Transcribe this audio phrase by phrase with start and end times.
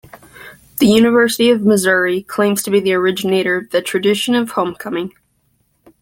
[0.79, 5.13] The University of Missouri claims to be the originator of the tradition of homecoming.